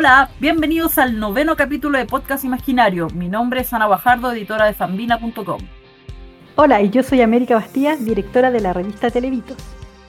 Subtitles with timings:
[0.00, 3.08] Hola, bienvenidos al noveno capítulo de Podcast Imaginario.
[3.14, 5.60] Mi nombre es Ana Bajardo, editora de Fambina.com.
[6.54, 9.56] Hola, y yo soy América Bastía, directora de la revista Televitos.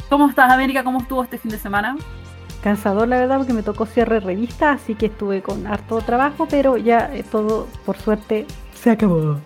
[0.07, 0.83] ¿Cómo estás, América?
[0.83, 1.97] ¿Cómo estuvo este fin de semana?
[2.61, 6.77] Cansador, la verdad, porque me tocó cierre revista, así que estuve con harto trabajo, pero
[6.77, 8.45] ya eh, todo, por suerte,
[8.75, 9.39] se acabó.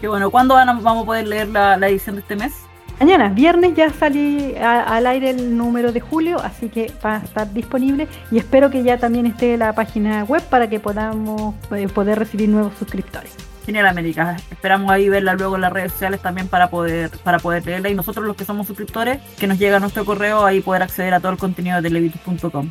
[0.00, 2.67] Qué bueno, ¿cuándo vamos a poder leer la edición de este mes?
[3.00, 7.52] Mañana, viernes, ya salí al aire el número de julio, así que va a estar
[7.52, 12.18] disponible y espero que ya también esté la página web para que podamos eh, poder
[12.18, 13.36] recibir nuevos suscriptores.
[13.64, 14.36] Genial, América.
[14.50, 17.94] Esperamos ahí verla luego en las redes sociales también para poder, para poder leerla y
[17.94, 21.30] nosotros los que somos suscriptores, que nos llega nuestro correo, ahí poder acceder a todo
[21.30, 22.70] el contenido de televitus.com.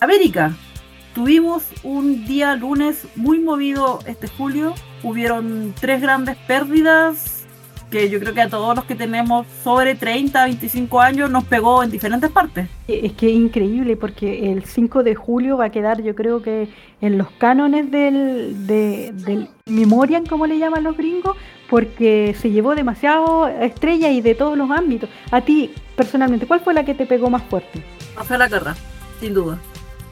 [0.00, 0.52] América,
[1.14, 4.74] tuvimos un día lunes muy movido este julio.
[5.02, 7.35] Hubieron tres grandes pérdidas
[7.90, 11.82] que yo creo que a todos los que tenemos sobre 30, 25 años nos pegó
[11.82, 12.68] en diferentes partes.
[12.88, 16.68] Es que es increíble porque el 5 de julio va a quedar yo creo que
[17.00, 21.36] en los cánones del, del Memorial, como le llaman los gringos,
[21.70, 25.08] porque se llevó demasiado estrella y de todos los ámbitos.
[25.30, 27.82] A ti, personalmente, ¿cuál fue la que te pegó más fuerte?
[28.30, 28.74] la Carra,
[29.20, 29.58] sin duda.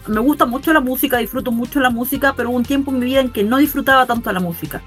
[0.07, 3.07] Me gusta mucho la música, disfruto mucho la música, pero hubo un tiempo en mi
[3.07, 4.83] vida en que no disfrutaba tanto la música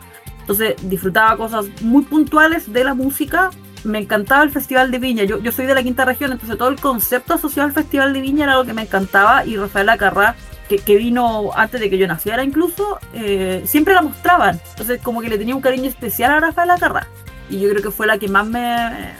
[0.47, 3.49] entonces disfrutaba cosas muy puntuales de la música.
[3.83, 5.25] Me encantaba el Festival de Viña.
[5.25, 8.45] Yo, soy de la quinta región, entonces todo el concepto asociado al Festival de Viña
[8.45, 9.45] era algo que me encantaba.
[9.45, 10.35] Y Rafael Acarrá,
[10.69, 14.61] que, que vino antes de que yo naciera incluso, eh, siempre la mostraban.
[14.69, 17.07] Entonces como que le tenía un cariño especial a Rafael Acarrá.
[17.49, 19.11] Y yo creo que fue la que más me,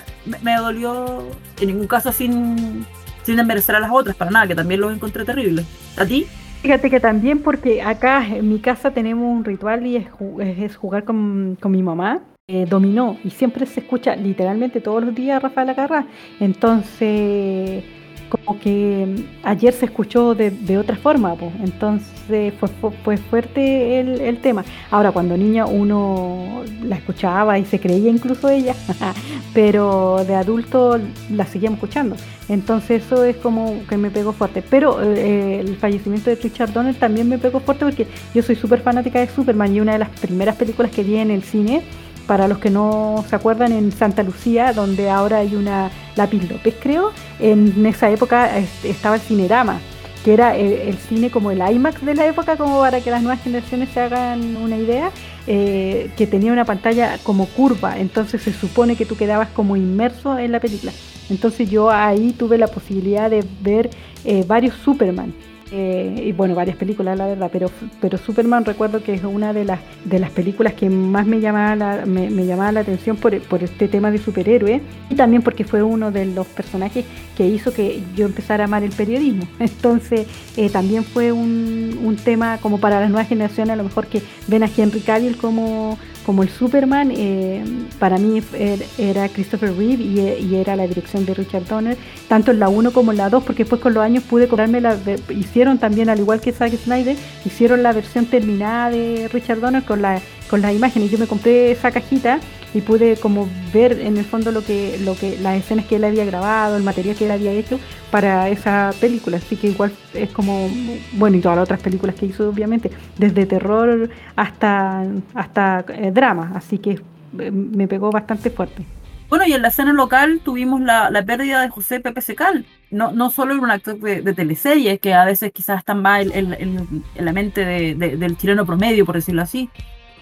[0.41, 1.27] me, dolió,
[1.59, 2.85] en ningún caso sin,
[3.23, 5.65] sin desmerecer a las otras, para nada, que también los encontré terribles.
[5.97, 6.25] ¿A ti?
[6.67, 11.57] Fíjate que también porque acá en mi casa tenemos un ritual y es, jugar con,
[11.63, 12.23] mi mamá.
[12.49, 16.07] Eh, dominó y siempre se escucha literalmente todos los días Rafael Acarra.
[16.41, 17.85] Entonces
[18.29, 21.51] como que ayer se escuchó de, otra forma, pues.
[21.63, 24.63] entonces fue, fue, fuerte el, tema.
[24.91, 28.75] Ahora, cuando niña uno la escuchaba y se creía incluso ella,
[29.53, 30.99] pero de adulto
[31.31, 32.15] la seguíamos escuchando.
[32.49, 34.61] Entonces eso es como que me pegó fuerte.
[34.61, 38.81] Pero eh, el fallecimiento de Richard Donner también me pegó fuerte porque yo soy súper
[38.81, 41.83] fanática de Superman y una de las primeras películas que vi en el cine
[42.27, 46.75] para los que no se acuerdan, en Santa Lucía, donde ahora hay una Lápiz López,
[46.79, 48.51] creo, en esa época
[48.83, 49.79] estaba el Cinerama,
[50.23, 53.41] que era el, cine como el IMAX de la época, como para que las nuevas
[53.41, 55.11] generaciones se hagan una idea,
[55.47, 60.37] eh, que tenía una pantalla como curva, entonces se supone que tú quedabas como inmerso
[60.37, 60.91] en la película.
[61.29, 63.89] Entonces yo ahí tuve la posibilidad de ver
[64.25, 65.33] eh, varios Superman.
[65.71, 67.69] Eh, y bueno, varias películas, la verdad, pero,
[67.99, 71.75] pero Superman recuerdo que es una de las, de las películas que más me llamaba
[71.75, 75.83] la, me, llamaba la atención por, por, este tema de superhéroe y también porque fue
[75.83, 79.45] uno de los personajes que hizo que yo empezara a amar el periodismo.
[79.59, 80.25] Entonces,
[80.55, 84.21] eh, también fue un, un, tema como para las nuevas generaciones, a lo mejor que
[84.47, 87.63] ven a Henry Cavill como, como el Superman, eh,
[87.99, 91.95] para mí er, era Christopher Reeve y, era la dirección de Richard Donner,
[92.27, 94.81] tanto en la 1 como en la 2, porque después con los años pude comprarme
[94.81, 94.97] la.
[95.29, 97.15] Hicieron también, al igual que Zack Snyder,
[97.45, 100.19] hicieron la versión terminada de Richard Donner con, la,
[100.49, 101.11] con las imágenes.
[101.11, 102.39] Yo me compré esa cajita
[102.73, 106.03] y pude como ver en el fondo lo que, lo que, las escenas que él
[106.03, 107.79] había grabado, el material que él había hecho
[108.11, 109.37] para esa película.
[109.37, 110.69] Así que igual es como,
[111.13, 116.51] bueno, y todas las otras películas que hizo, obviamente, desde terror hasta, hasta eh, drama.
[116.55, 116.99] Así que
[117.39, 118.83] eh, me pegó bastante fuerte.
[119.29, 122.65] Bueno, y en la escena local tuvimos la, pérdida de José Pepe Secal.
[122.89, 126.25] No, no solo era un actor de, de teleseries, que a veces quizás están más
[126.31, 129.69] en, la mente del chileno promedio, por decirlo así,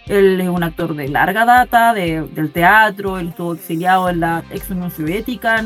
[0.08, 4.70] él es un actor de larga data, del teatro, él estuvo exiliado en la ex
[4.70, 5.64] Unión Soviética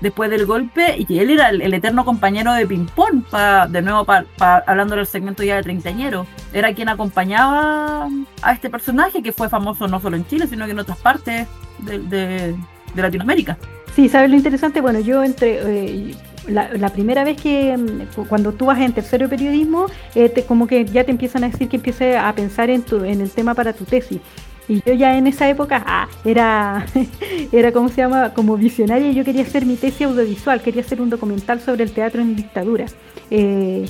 [0.00, 3.24] después del golpe y él era el, eterno compañero de ping-pong,
[3.70, 4.06] de nuevo
[4.38, 6.26] hablando del segmento ya de treintañero.
[6.52, 8.08] Era quien acompañaba
[8.42, 11.46] a este personaje que fue famoso no solo en Chile, sino que en otras partes
[11.78, 12.54] de,
[12.94, 13.58] Latinoamérica.
[13.94, 14.80] Sí, ¿sabes lo interesante?
[14.80, 16.10] Bueno, yo entre...
[16.10, 16.16] Eh,
[16.48, 20.84] la, primera vez que mm, cuando tú vas en tercero de periodismo, eh, como que
[20.84, 23.72] ya te empiezan a decir que empieces a pensar en, tu, en el tema para
[23.72, 24.20] tu tesis.
[24.68, 26.86] Y yo ya en esa época ah, era,
[27.52, 28.34] era, ¿cómo se llama?
[28.34, 32.20] Como visionaria, yo quería hacer mi tesis audiovisual, quería hacer un documental sobre el teatro
[32.20, 32.86] en dictadura.
[33.30, 33.86] Eh,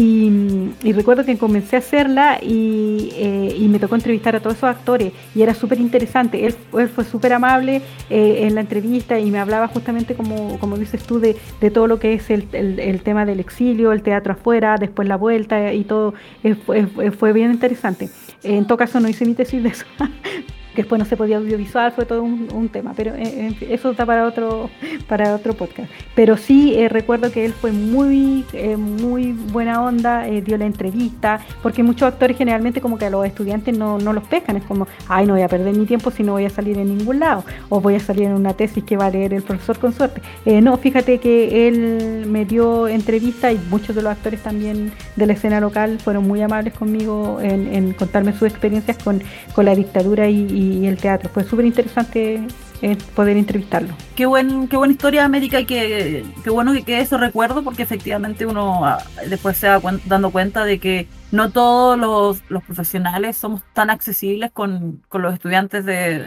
[0.00, 5.12] y, recuerdo que comencé a hacerla eh, y, me tocó entrevistar a todos esos actores
[5.34, 6.46] y era súper interesante.
[6.46, 11.02] Él, fue súper amable eh, en la entrevista y me hablaba justamente, como, como dices
[11.02, 11.34] tú, de,
[11.72, 15.82] todo lo que es el, tema del exilio, el teatro afuera, después la vuelta y
[15.82, 16.14] todo.
[16.64, 18.08] fue, fue bien interesante.
[18.44, 19.84] En todo caso no hice mi tesis de eso,
[20.78, 24.24] que después no se podía audiovisual, fue todo un, tema, pero eh, eso está para
[24.24, 24.70] otro,
[25.08, 25.90] para otro podcast.
[26.14, 31.40] Pero sí eh, recuerdo que él fue muy, eh, muy buena onda, dio la entrevista,
[31.64, 34.86] porque muchos actores generalmente como que a los estudiantes no, no los pescan, es como,
[35.08, 37.44] ay, no voy a perder mi tiempo si no voy a salir en ningún lado,
[37.70, 40.22] o voy a salir en una tesis que va a leer el profesor con suerte.
[40.62, 45.32] no, fíjate que él me dio entrevista y muchos de los actores también de la
[45.32, 49.22] escena local fueron muy amables conmigo en, contarme sus experiencias con,
[49.54, 51.30] con la dictadura y y el teatro.
[51.32, 52.42] Fue súper interesante
[52.80, 53.94] eh, poder entrevistarlo.
[54.14, 57.64] Qué, buen, qué buena historia de América y qué, qué bueno que quede eso recuerdo
[57.64, 58.98] porque efectivamente uno ah,
[59.28, 64.52] después se va dando cuenta de que no todos los, los profesionales somos tan accesibles
[64.52, 66.26] con, con los estudiantes de,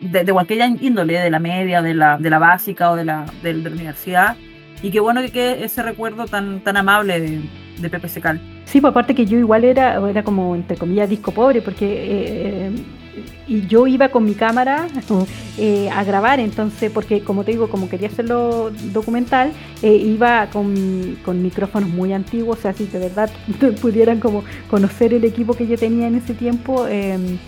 [0.00, 3.54] de, cualquier índole, de la media, de la, de la básica o de la, de,
[3.54, 4.36] la universidad.
[4.82, 7.40] Y qué bueno que quede ese recuerdo tan, tan amable de,
[7.78, 8.38] de Pepe Secal.
[8.66, 11.86] Sí, pues aparte que yo igual era, era como, entre comillas, disco pobre, porque...
[11.86, 12.72] Eh, eh,
[13.46, 14.86] y yo iba con mi cámara
[15.58, 19.52] eh, a grabar, entonces, porque como te digo, como quería hacerlo documental,
[19.82, 23.30] eh, iba con, con, micrófonos muy antiguos, o sea, si de verdad
[23.80, 26.86] pudieran como conocer el equipo que yo tenía en ese tiempo.
[26.86, 27.38] Em,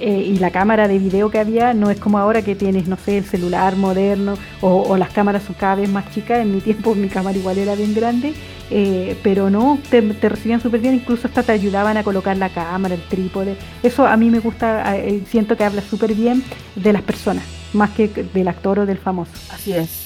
[0.00, 2.96] eh, y la cámara de video que había no es como ahora que tienes, no
[2.96, 6.40] sé, el celular moderno o, las cámaras son cada vez más chicas.
[6.40, 8.34] En mi tiempo mi cámara igual era bien grande,
[8.70, 12.94] eh, pero no, te, recibían súper bien, incluso hasta te ayudaban a colocar la cámara,
[12.94, 13.56] el trípode.
[13.82, 16.42] Eso a mí me gusta, eh, siento que habla súper bien
[16.74, 19.32] de las personas, más que del actor o del famoso.
[19.52, 20.04] Así es.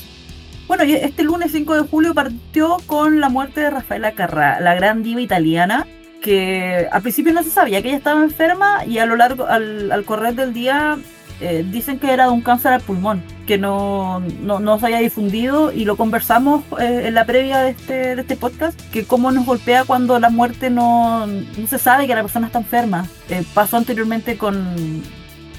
[0.67, 5.03] Bueno, este lunes 5 de julio partió con la muerte de Rafaela Carrà, la gran
[5.03, 5.87] diva italiana,
[6.21, 10.03] que al principio no se sabía que ella estaba enferma y a lo largo, al,
[10.05, 10.99] correr del día,
[11.40, 15.73] eh, dicen que era de un cáncer al pulmón, que no, no, se haya difundido
[15.73, 19.46] y lo conversamos eh, en la previa de este, de este podcast, que cómo nos
[19.46, 23.06] golpea cuando la muerte no, no se sabe que la persona está enferma.
[23.29, 25.02] Eh, pasó anteriormente con,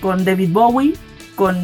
[0.02, 0.94] con David Bowie,
[1.36, 1.58] con,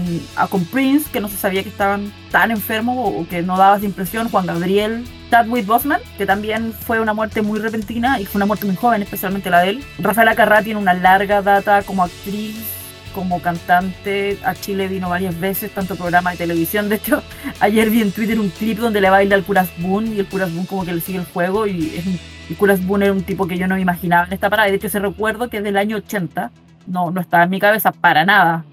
[0.49, 3.85] con Prince, que no se sabía que estaban tan enfermos o, que no daba esa
[3.85, 8.45] impresión, Juan Gabriel, Chadwick Bosman, que también fue una muerte muy repentina y fue una
[8.45, 9.83] muerte muy joven, especialmente la de él.
[9.99, 12.74] Rafaela Carrá tiene una larga data como actriz,
[13.15, 14.37] como cantante.
[14.43, 16.89] A Chile vino varias veces, tanto programa de televisión.
[16.89, 17.23] De hecho,
[17.61, 20.53] ayer vi en Twitter un clip donde le baila al Curas Boone y el Curas
[20.53, 22.19] Boone como que le sigue el juego y
[22.49, 24.69] es Curas Boone era un tipo que yo no me imaginaba en esta parada.
[24.69, 26.51] De hecho, ese recuerdo que es del año 80.
[26.87, 28.65] No, no estaba en mi cabeza para nada.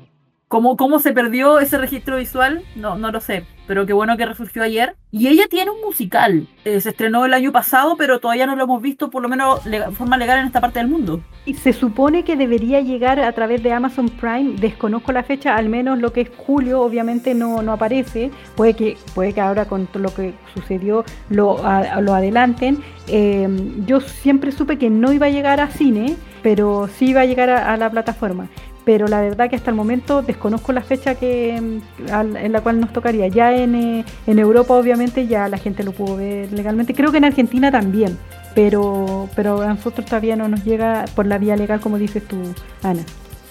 [0.48, 2.62] ¿Cómo, ¿Cómo se perdió ese registro visual?
[2.76, 4.96] No, no lo sé, pero qué bueno que resurgió ayer.
[5.10, 6.46] Y ella tiene un musical.
[6.64, 9.64] Eh, se estrenó el año pasado, pero todavía no lo hemos visto, por lo menos
[9.64, 11.20] de forma legal en esta parte del mundo.
[11.44, 14.54] Y se supone que debería llegar a través de Amazon Prime.
[14.58, 18.30] Desconozco la fecha, al menos lo que es julio, obviamente no, no aparece.
[18.56, 21.58] Puede que, puede que ahora con lo que sucedió lo,
[22.00, 22.82] lo adelanten.
[23.08, 23.48] Eh,
[23.86, 27.50] yo siempre supe que no iba a llegar a cine, pero sí iba a llegar
[27.50, 28.48] a la plataforma
[28.84, 32.92] pero la verdad que hasta el momento desconozco la fecha que en la cual nos
[32.92, 33.28] tocaría.
[33.28, 37.18] Ya en, eh, en Europa obviamente ya la gente lo pudo ver legalmente, creo que
[37.18, 38.18] en Argentina también,
[38.54, 42.36] pero, pero a nosotros todavía no nos llega por la vía legal como dices tú,
[42.82, 43.02] Ana.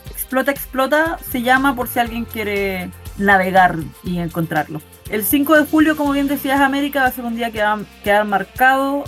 [0.10, 2.90] Explota, explota se llama por si alguien quiere
[3.22, 4.82] navegar y encontrarlo.
[5.10, 7.74] El 5 de julio, como bien decías, América va a ser un día que va
[7.74, 9.04] a quedar marcado.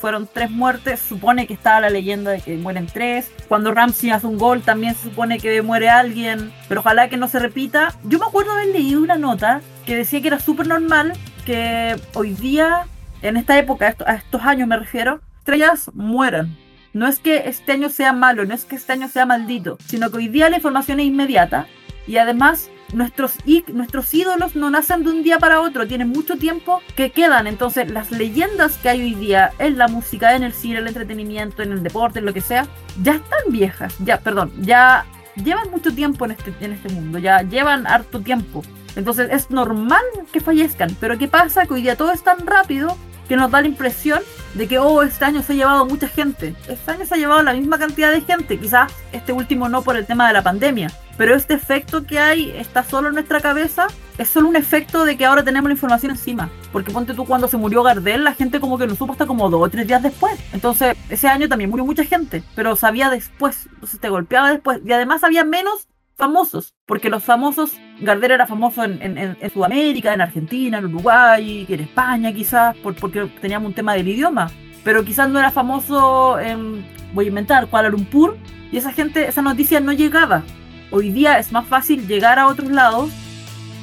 [0.00, 1.00] fueron tres muertes.
[1.00, 3.30] Supone que estaba la leyenda de que mueren tres.
[3.46, 6.50] Cuando Ramsey hace un gol, también se supone que muere alguien.
[6.68, 7.94] Pero ojalá que no se repita.
[8.04, 11.12] Yo me acuerdo haber leído una nota que decía que era súper normal
[11.44, 12.86] que hoy día,
[13.20, 16.56] en esta época, a estos años me refiero, estrellas mueran.
[16.94, 20.10] No es que este año sea malo, no es que este año sea maldito, sino
[20.10, 21.66] que hoy día la información es inmediata
[22.06, 27.10] y además nuestros, ídolos no nacen de un día para otro, tienen mucho tiempo que
[27.10, 27.46] quedan.
[27.46, 30.88] Entonces, las leyendas que hay hoy día en la música, en el cine, en el
[30.88, 32.66] entretenimiento, en el deporte, en lo que sea,
[33.02, 35.06] ya están viejas, ya, perdón, ya
[35.42, 38.62] llevan mucho tiempo en este, en este mundo, ya llevan harto tiempo.
[38.96, 41.66] Entonces es normal que fallezcan, pero ¿qué pasa?
[41.66, 42.96] Que hoy día todo es tan rápido
[43.36, 44.22] nos da la impresión
[44.54, 46.54] de que, oh, este año se ha llevado mucha gente.
[46.68, 49.96] Este año se ha llevado la misma cantidad de gente, quizás este último no por
[49.96, 53.86] el tema de la pandemia, pero este efecto que hay está solo en nuestra cabeza,
[54.18, 56.50] es solo un efecto de que ahora tenemos la información encima.
[56.72, 59.50] Porque ponte tú cuando se murió Gardel, la gente como que lo supo hasta como
[59.50, 60.38] dos o tres días después.
[60.52, 64.80] Entonces, ese año también murió mucha gente, pero sabía después, entonces te golpeaba después.
[64.84, 70.20] Y además había menos famosos, porque los famosos, Gardel era famoso en, en, Sudamérica, en
[70.20, 74.50] Argentina, en Uruguay, en España quizás, por, porque teníamos un tema del idioma,
[74.84, 78.36] pero quizás no era famoso en, voy a inventar, Kuala Lumpur,
[78.70, 80.42] y esa gente, esa noticia no llegaba.
[80.90, 83.10] Hoy día es más fácil llegar a otros lados,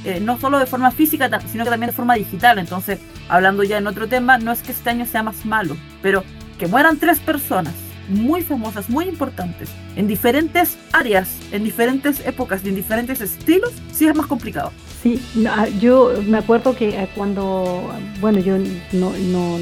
[0.05, 2.59] eh, no solo de forma física, sino que también de forma digital.
[2.59, 6.23] Entonces, hablando ya en otro tema, no es que este año sea más malo, pero
[6.57, 7.73] que mueran tres personas
[8.12, 14.08] muy famosas, muy importantes, en diferentes áreas, en diferentes épocas y en diferentes estilos, sí
[14.08, 14.72] es más complicado.
[15.01, 18.58] Sí, ah, yo me acuerdo que ah, cuando, bueno, yo
[18.94, 19.58] no, no,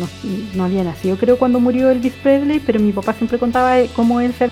[0.55, 4.19] no, había nacido, creo, cuando murió Elvis Presley, pero mi papá siempre contaba eh, cómo
[4.19, 4.49] él se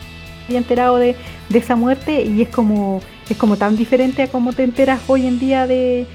[0.47, 1.15] había enterado de,
[1.49, 5.27] de esa muerte y es como, es como tan diferente a cómo te enteras hoy
[5.27, 6.07] en día de,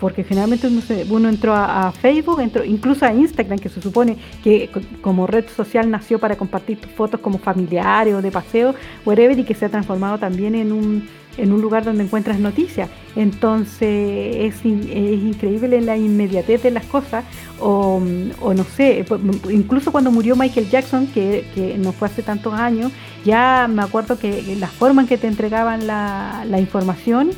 [0.00, 4.70] porque generalmente uno, uno entró a, Facebook, entró incluso a Instagram, que se supone que
[5.00, 9.54] como red social nació para compartir fotos como familiares o de paseo, whatever, y que
[9.54, 12.88] se ha transformado también en un, en un lugar donde encuentras noticias.
[13.16, 17.24] Entonces es, es increíble la inmediatez de las cosas,
[17.60, 19.04] o, no sé,
[19.50, 22.92] incluso cuando murió Michael Jackson, que, que, no fue hace tantos años,
[23.24, 27.30] ya me acuerdo que la forma en que te entregaban la, la información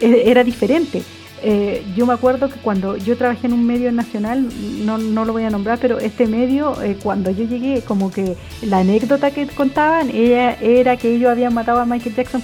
[0.00, 1.02] eh, era diferente.
[1.48, 4.48] Eh, yo me acuerdo que cuando yo trabajé en un medio nacional,
[4.84, 8.36] no, no lo voy a nombrar, pero este medio, eh, cuando yo llegué, como que
[8.62, 12.42] la anécdota que contaban ella, era que ellos habían matado a Michael Jackson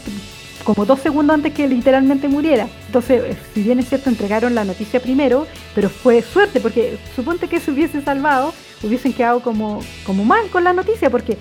[0.63, 2.69] como dos segundos antes que literalmente muriera.
[2.87, 7.49] Entonces, eh, si bien es cierto, entregaron la noticia primero, pero fue suerte, porque suponte
[7.49, 8.55] que se hubiese salvado,
[8.85, 11.39] hubiesen quedado como, como mal con la noticia, porque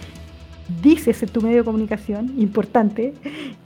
[0.82, 3.14] dices en tu medio de comunicación, importante,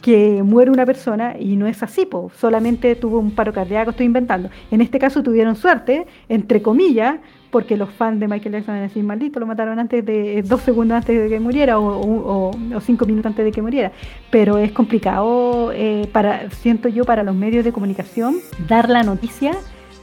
[0.02, 2.08] que muere una persona y no es así,
[2.40, 4.50] solamente tuvo un paro cardíaco, estoy inventando.
[4.72, 7.18] En este caso tuvieron suerte, entre comillas,
[7.52, 10.62] porque los fans de Michael Jackson van a decir, maldito, lo mataron antes de dos
[10.62, 13.92] segundos antes de que muriera o, cinco minutos antes de que muriera.
[14.30, 18.36] Pero es complicado, eh, para, siento yo, para los medios de comunicación
[18.68, 19.54] dar la noticia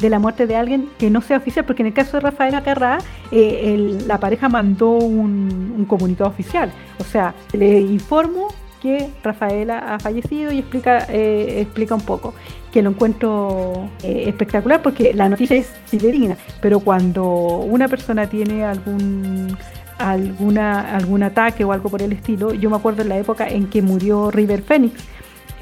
[0.03, 2.55] de la muerte de alguien que no sea oficial, porque en el caso de Rafael
[2.55, 2.99] Acarrá,
[3.31, 6.71] eh, la pareja mandó un, comunicado oficial.
[6.99, 8.49] O sea, le informo
[8.81, 12.35] que Rafaela ha fallecido y explica, eh, explica un poco,
[12.73, 18.65] que lo encuentro eh, espectacular porque la noticia es fidedigna, pero cuando una persona tiene
[18.65, 19.57] algún
[19.99, 23.69] alguna algún ataque o algo por el estilo, yo me acuerdo en la época en
[23.69, 24.95] que murió River Phoenix,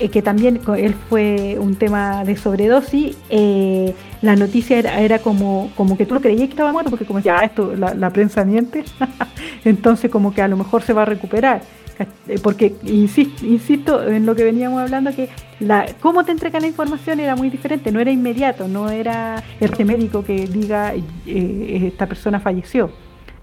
[0.08, 6.06] que también él fue un tema de sobredosis, eh, la noticia era, como, como que
[6.06, 8.84] tú lo creías que estaba muerto, porque como ya esto, la, prensa miente,
[9.64, 11.62] entonces como que a lo mejor se va a recuperar.
[12.28, 15.28] Eh, porque insisto, insisto en lo que veníamos hablando, que
[15.58, 19.84] la, cómo te entregan la información era muy diferente, no era inmediato, no era el
[19.84, 20.94] médico que diga
[21.26, 22.90] esta persona falleció.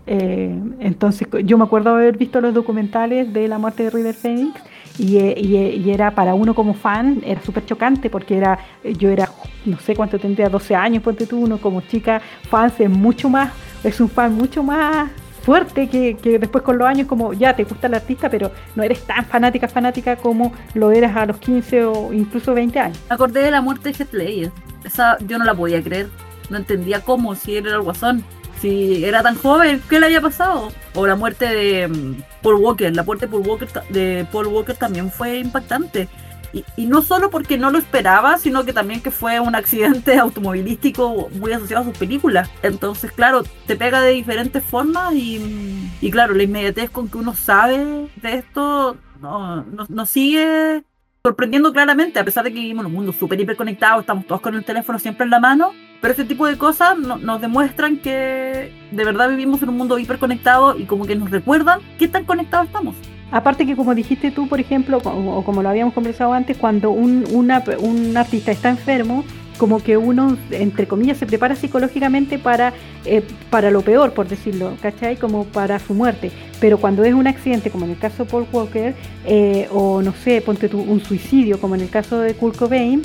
[0.08, 4.60] entonces yo me acuerdo haber visto los documentales de la muerte de River Phoenix
[4.98, 8.60] y, era para uno como fan, era súper chocante porque era
[8.98, 9.30] yo era,
[9.66, 13.52] no sé cuánto tendría, 12 años, ponte tú, uno como chica, fans es mucho más,
[13.84, 15.10] es un fan mucho más
[15.48, 19.02] fuerte que, después con los años como ya te gusta el artista, pero no eres
[19.04, 23.00] tan fanática, fanática como lo eras a los 15 o incluso 20 años.
[23.08, 24.52] Acordé de la muerte de Heath
[24.84, 26.10] Esa yo no la podía creer.
[26.50, 28.24] No entendía cómo, si era el guasón
[28.62, 30.72] si era tan joven, ¿qué le había pasado?
[30.96, 34.76] O la muerte de mm, Paul Walker, la muerte de Paul Walker, de Paul Walker
[34.76, 36.08] también fue impactante.
[36.54, 41.30] Y, no solo porque no lo esperaba, sino que también que fue un accidente automovilístico
[41.34, 42.50] muy asociado a sus películas.
[42.64, 47.36] Entonces, claro, te pega de diferentes formas y, y claro, la inmediatez con que uno
[47.36, 50.84] sabe de esto nos no, no sigue
[51.24, 54.56] sorprendiendo claramente, a pesar de que vivimos en un mundo súper hiperconectado, estamos todos con
[54.56, 59.06] el teléfono siempre en la mano, pero este tipo de cosas nos demuestran que de
[59.06, 62.96] verdad vivimos en un mundo hiperconectado y como que nos recuerdan qué tan conectados estamos.
[63.32, 67.26] Aparte que como dijiste tú, por ejemplo, o como lo habíamos conversado antes, cuando un,
[67.32, 69.26] un artista está enfermo,
[69.58, 72.74] como que uno, entre comillas, se prepara psicológicamente para,
[73.06, 75.18] eh, para lo peor, por decirlo, ¿cachai?
[75.18, 76.32] Como para su muerte.
[76.60, 80.14] Pero cuando es un accidente, como en el caso de Paul Walker, eh, o no
[80.14, 83.02] sé, ponte tú un suicidio, como en el caso de Kurt Cobain,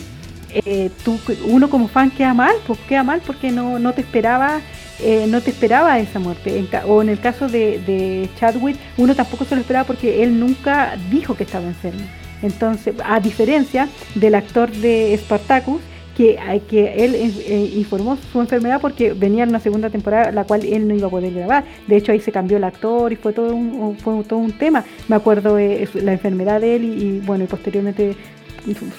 [0.54, 4.60] eh, tú, uno como fan queda mal, pues queda mal porque no, no te esperaba
[5.28, 6.64] no te esperaba esa muerte.
[6.86, 11.34] o en el caso de, Chadwick, uno tampoco se lo esperaba porque él nunca dijo
[11.34, 12.02] que estaba enfermo.
[12.40, 15.80] Entonces, a diferencia del actor de Spartacus,
[16.16, 20.64] que, que él eh, informó su enfermedad porque venía en una segunda temporada la cual
[20.64, 21.64] él no iba a poder grabar.
[21.86, 24.84] De hecho ahí se cambió el actor y fue todo un, fue todo un tema.
[25.08, 28.14] Me acuerdo de la enfermedad de él y, bueno, y posteriormente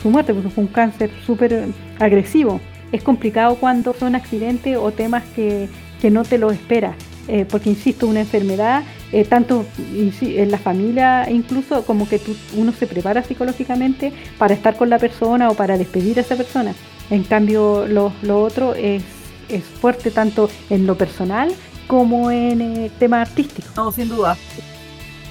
[0.01, 1.67] su, muerte, porque fue un cáncer súper
[1.99, 2.59] agresivo.
[2.91, 5.67] Es complicado cuando son accidentes o temas que,
[6.01, 6.95] que no te lo esperas.
[7.27, 9.65] Eh, porque insisto, una enfermedad, eh, tanto
[9.95, 12.19] en la familia incluso como que
[12.57, 16.73] uno se prepara psicológicamente para estar con la persona o para despedir a esa persona.
[17.09, 19.03] En cambio, lo, otro es,
[19.47, 21.53] es, fuerte tanto en lo personal
[21.87, 23.69] como en el tema artístico.
[23.77, 24.37] No, sin duda.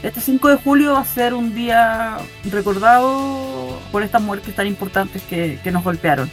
[0.03, 2.19] Este 5 de julio va a ser un día
[2.51, 6.29] recordado por estas muertes tan importantes que, nos golpearon.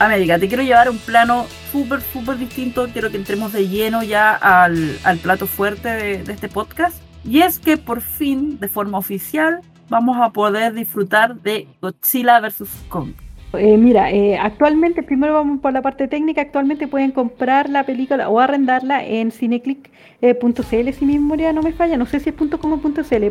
[0.00, 2.88] América, te quiero llevar a un plano súper, súper distinto.
[2.92, 6.96] Quiero que entremos de lleno ya al, plato fuerte de, de, este podcast.
[7.24, 12.68] Y es que por fin, de forma oficial, vamos a poder disfrutar de Godzilla vs.
[12.88, 13.12] Kong.
[13.58, 18.28] Eh, mira, eh, actualmente, primero vamos por la parte técnica, actualmente pueden comprar la película
[18.28, 22.72] o arrendarla en cineclick.cl si mi memoria no me falla, no sé si es .com
[22.72, 22.80] o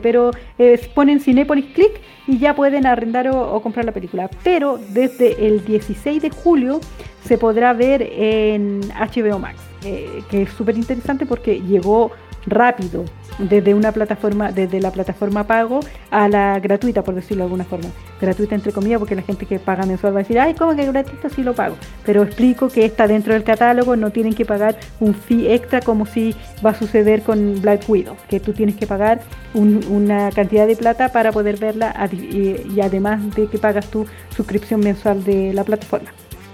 [0.01, 4.29] pero eh, ponen Cinepolis Click y ya pueden arrendar o, comprar la película.
[4.43, 6.79] Pero desde el 16 de julio
[7.23, 9.59] se podrá ver en HBO Max,
[10.29, 12.11] que es súper interesante porque llegó
[12.45, 13.05] rápido
[13.39, 15.79] desde una plataforma, desde la plataforma pago
[16.11, 17.89] a la gratuita, por decirlo de alguna forma.
[18.21, 20.85] Gratuita entre comillas, porque la gente que paga mensual va a decir, ay, ¿cómo que
[20.85, 21.75] gratuito si lo pago?
[22.05, 26.05] Pero explico que está dentro del catálogo, no tienen que pagar un fee extra como
[26.05, 29.21] si va a suceder con Black Widow, que tú tienes que pagar
[29.53, 35.23] una cantidad de plata para poder verla y además de que pagas tu suscripción mensual
[35.23, 36.11] de la plataforma.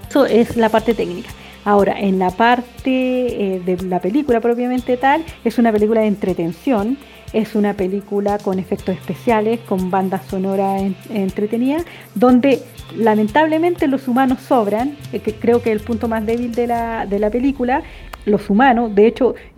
[0.08, 1.30] Eso es la parte técnica.
[1.64, 6.96] Ahora, en la parte eh, de la película propiamente tal, es una película de entretención,
[7.32, 10.78] es una película con efectos especiales, con banda sonora
[11.10, 12.62] entretenida, donde
[12.96, 17.06] lamentablemente los humanos sobran, eh, que creo que es el punto más débil de la,
[17.06, 17.82] de la película,
[18.24, 18.94] los humanos.
[18.94, 19.34] De hecho,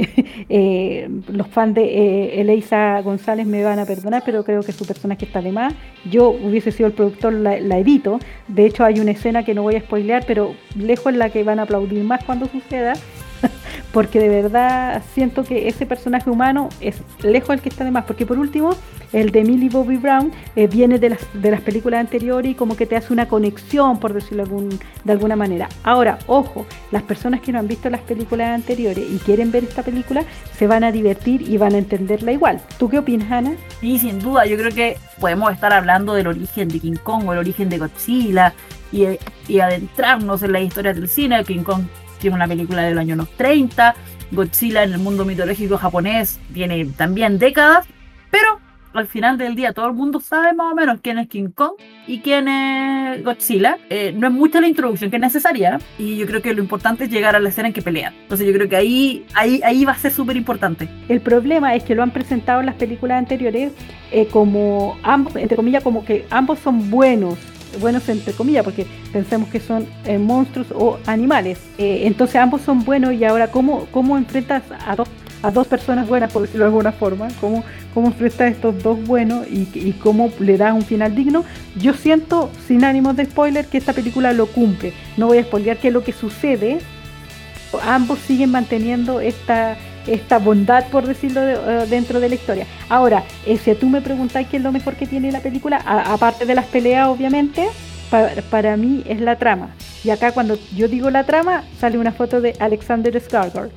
[0.48, 4.86] eh, los fans de eh, Eleisa González me van a perdonar, pero creo que su
[4.86, 5.74] personaje está de más.
[6.10, 8.18] Yo hubiese sido el productor, la, la, evito.
[8.48, 11.44] De hecho, hay una escena que no voy a spoilear, pero lejos en la que
[11.44, 12.94] van a aplaudir más cuando suceda.
[13.92, 18.04] porque de verdad siento que ese personaje humano es lejos el que está de más.
[18.04, 18.76] Porque por último,
[19.12, 22.76] el de Millie Bobby Brown eh, viene de las, de las películas anteriores y como
[22.76, 24.44] que te hace una conexión, por decirlo
[25.04, 25.68] de alguna manera.
[25.82, 29.82] Ahora, ojo, las personas que no han visto las películas anteriores y quieren ver esta
[29.82, 30.24] película,
[30.56, 32.60] se van a divertir y van a entenderla igual.
[32.78, 33.52] ¿Tú qué opinas, Ana?
[33.80, 37.32] Sí, sin duda, yo creo que podemos estar hablando del origen de King Kong o
[37.32, 38.54] el origen de Godzilla
[38.90, 39.06] y,
[39.58, 41.44] adentrarnos en la historia del cine.
[41.44, 41.84] King Kong
[42.18, 43.94] tiene una película del año 30,
[44.30, 47.86] Godzilla en el mundo mitológico japonés tiene también décadas,
[48.30, 48.61] pero
[48.94, 51.72] al final del día todo el mundo sabe más o menos quién es King Kong
[52.06, 53.78] y quién es Godzilla.
[53.90, 57.04] Eh, no es mucha la introducción que es necesaria y yo creo que lo importante
[57.04, 58.14] es llegar a la escena en que pelean.
[58.22, 60.88] Entonces yo creo que ahí, ahí, ahí va a ser súper importante.
[61.08, 63.72] El problema es que lo han presentado en las películas anteriores
[64.10, 67.38] eh, como ambos, entre comillas, como que ambos son buenos
[67.80, 71.58] buenos entre comillas, porque pensemos que son eh, monstruos o animales.
[71.78, 75.08] entonces ambos son buenos y ahora ¿cómo, cómo enfrentas a dos
[75.42, 79.02] a dos personas buenas, por decirlo de alguna forma, cómo, cómo enfrenta a estos dos
[79.04, 81.44] buenos y, cómo le da un final digno.
[81.76, 84.92] Yo siento, sin ánimos de spoiler, que esta película lo cumple.
[85.16, 86.78] No voy a spoilear qué es lo que sucede.
[87.84, 89.76] Ambos siguen manteniendo esta,
[90.06, 92.66] esta bondad, por decirlo, eh, dentro de la historia.
[92.88, 96.46] Ahora, eh, si tú me preguntáis qué es lo mejor que tiene la película, aparte
[96.46, 97.66] de las peleas, obviamente,
[98.50, 99.70] para mí es la trama.
[100.04, 103.70] Y acá cuando yo digo la trama, sale una foto de Alexander Skarsgård.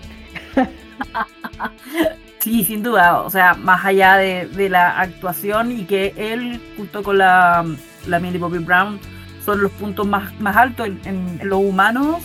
[2.39, 3.21] Sí, sin duda.
[3.21, 7.65] O sea, más allá de, la actuación y que él, junto con la,
[8.05, 8.99] la Millie Bobby Brown,
[9.43, 12.21] son los puntos más, más altos en, en, los humanos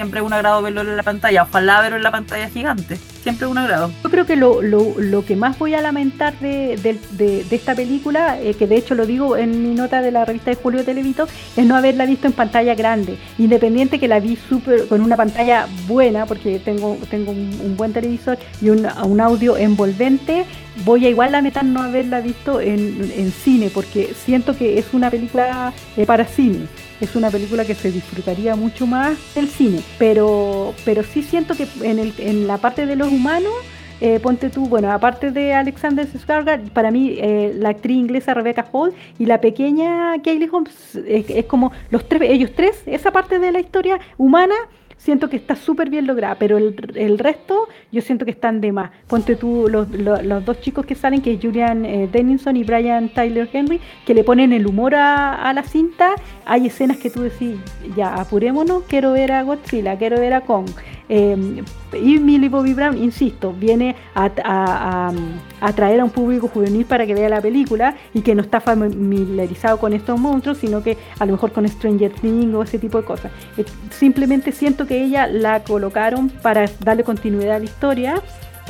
[0.00, 1.42] siempre es un agrado verlo en la pantalla.
[1.42, 2.96] Ojalá verlo en la pantalla gigante.
[3.22, 3.92] Siempre es un agrado.
[4.02, 6.98] Yo creo que lo, lo, lo que más voy a lamentar de, de,
[7.44, 10.52] de, esta película, eh, que de hecho lo digo en mi nota de la revista
[10.52, 13.18] de Julio Televito, es no haberla visto en pantalla grande.
[13.36, 18.38] Independiente que la vi super, con una pantalla buena, porque tengo, tengo un, buen televisor
[18.62, 20.46] y un, un, audio envolvente,
[20.86, 25.10] voy a igual lamentar no haberla visto en, en cine, porque siento que es una
[25.10, 26.66] película eh, para cine
[27.00, 31.66] es una película que se disfrutaría mucho más del cine, pero, pero sí siento que
[31.82, 33.52] en, el, en la parte de los humanos,
[34.00, 38.66] eh, ponte tú, bueno, aparte de Alexander Skarsgård, para mí eh, la actriz inglesa Rebecca
[38.72, 43.52] Hall y la pequeña Kaylee Holmes es como los tres, ellos tres, esa parte de
[43.52, 44.54] la historia humana
[45.00, 48.70] siento que está súper bien lograda, pero el, el, resto yo siento que están de
[48.70, 48.90] más.
[49.08, 53.08] Ponte tú los, los, dos chicos que salen, que es Julian eh, Dennison y Brian
[53.08, 56.14] Tyler Henry, que le ponen el humor a, a, la cinta.
[56.44, 57.56] Hay escenas que tú decís,
[57.96, 60.68] ya apurémonos, quiero ver a Godzilla, quiero ver a Kong.
[61.12, 65.12] Eh, y Millie Bobby Brown, insisto, viene a, a,
[65.60, 69.78] atraer a un público juvenil para que vea la película y que no está familiarizado
[69.78, 73.04] con estos monstruos, sino que a lo mejor con Stranger Things o ese tipo de
[73.04, 73.32] cosas.
[73.56, 78.22] Eh, simplemente siento que ella la colocaron para darle continuidad a la historia.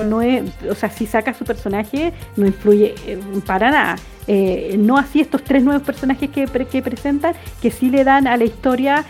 [0.02, 3.96] No es, o sea, si saca su personaje, no influye eh, para nada.
[4.32, 8.36] Eh, no así estos tres nuevos personajes que, que, presentan, que sí le dan a
[8.36, 9.04] la historia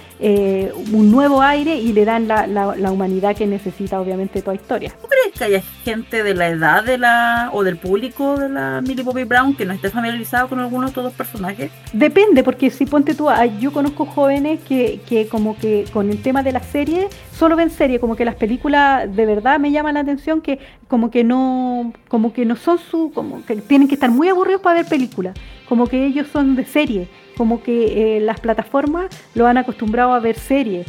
[0.93, 4.93] un nuevo aire y le dan la, la, humanidad que necesita obviamente toda historia.
[5.01, 8.49] ¿Tú crees crees que haya gente de la edad de la o del público de
[8.49, 11.71] la Millie Bobby Brown que no esté familiarizado con alguno de estos dos personajes?
[11.93, 13.29] Depende, porque si ponte tú,
[13.59, 17.09] yo conozco jóvenes que, que como que con el tema de la serie
[17.41, 21.11] solo ven serie, como que las películas de verdad me llaman la atención que como
[21.11, 24.81] que no, como que no son su, como que tienen que estar muy aburridos para
[24.81, 25.35] ver películas,
[25.67, 27.09] como que ellos son de serie,
[27.41, 30.87] como que eh, las plataformas lo han acostumbrado a ver series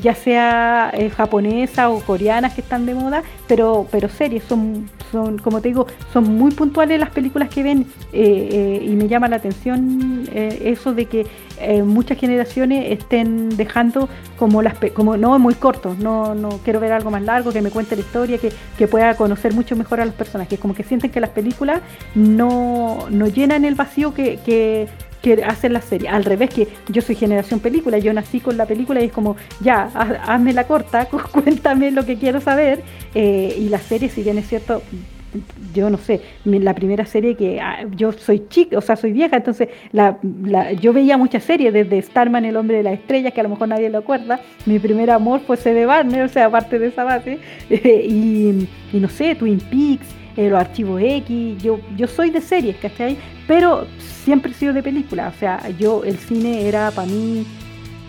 [0.00, 5.38] ya sea eh, japonesa o coreanas que están de moda, pero, pero series, son, son,
[5.38, 8.48] como te digo, son muy puntuales las películas que ven eh,
[8.82, 11.26] eh, y me llama la atención eso de que
[11.84, 17.10] muchas generaciones estén dejando como las como no muy corto, no, no quiero ver algo
[17.10, 20.14] más largo, que me cuente la historia, que, que pueda conocer mucho mejor a los
[20.14, 21.80] personajes, como que sienten que las películas
[22.14, 24.88] no, no llenan el vacío que
[25.24, 26.10] que hacen la serie.
[26.10, 29.36] Al revés que yo soy generación película, yo nací con la película y es como,
[29.60, 29.84] ya,
[30.26, 32.82] hazme la corta, cuéntame lo que quiero saber.
[33.14, 34.82] Eh, y la serie, si bien es cierto,
[35.74, 39.36] yo no sé, la primera serie que ah, yo soy chica, o sea, soy vieja,
[39.36, 40.18] entonces la,
[40.80, 43.68] yo veía muchas series, desde Starman, El Hombre de las Estrellas, que a lo mejor
[43.68, 45.86] nadie lo acuerda, mi primer amor fue C.D.
[45.86, 47.38] Barner, o sea, aparte de esa base,
[47.70, 50.06] y, no sé, Twin Peaks,
[50.36, 53.16] eh, los archivos X, yo, yo soy de series, ¿cachai?
[53.46, 57.46] Pero siempre he sido de película, o sea, yo el cine era para mí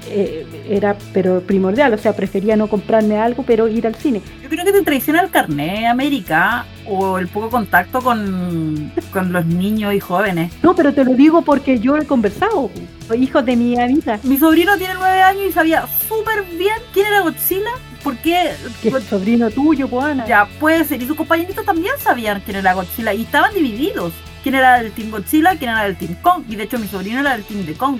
[0.08, 4.22] eh, era pero primordial, o sea, prefería no comprarme algo, pero ir al cine.
[4.44, 9.46] Yo creo que te traiciona el carnet América o el poco contacto con, con los
[9.46, 10.54] niños y jóvenes.
[10.62, 12.70] No, pero te lo digo porque yo he conversado,
[13.18, 14.20] hijos de mi amiga.
[14.24, 17.72] Mi sobrino tiene nueve años y sabía súper bien quién era Godzilla.
[18.06, 18.52] Porque
[18.84, 20.28] ¿Qué pues, sobrino tuyo, Juana?
[20.28, 21.02] Ya puede ser.
[21.02, 24.14] Y sus compañeritos también sabían quién era Godzilla y estaban divididos.
[24.44, 26.44] Quién era del Team Godzilla, quién era del Team Kong.
[26.48, 27.98] Y de hecho mi sobrino era del Team de Kong.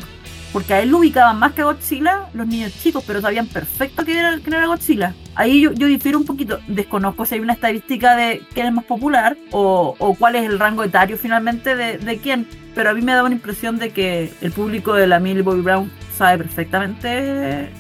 [0.54, 4.06] Porque a él lo ubicaban más que a Godzilla los niños chicos, pero sabían perfecto
[4.06, 5.16] quién era, quién era Godzilla.
[5.34, 6.60] Ahí yo, yo, difiero un poquito.
[6.68, 10.60] Desconozco si hay una estadística de quién es más popular o, o cuál es el
[10.60, 12.48] rango etario finalmente de, de, quién.
[12.76, 15.62] Pero a mí me da una impresión de que el público de la Millie Bobby
[15.62, 17.72] Brown sabe perfectamente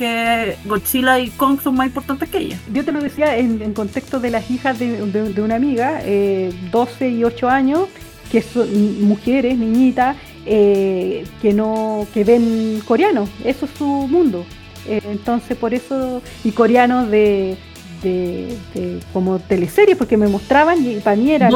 [0.00, 2.58] que Godzilla y Kong son más importantes que ella.
[2.72, 7.10] Yo te lo decía en, contexto de las hijas de, de, una amiga, eh, 12
[7.10, 7.86] y 8 años,
[8.32, 14.46] que son mujeres, niñitas, eh, que no que ven coreano, eso es su mundo.
[14.88, 17.58] Eh, entonces por eso, y coreanos de,
[18.02, 21.50] de, como teleseries, porque me mostraban y para mí era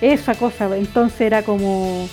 [0.00, 2.08] esa cosa, entonces era como